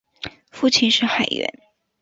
[0.49, 1.61] 父亲是海员。